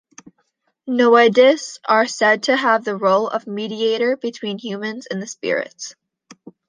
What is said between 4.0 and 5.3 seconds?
between humans and the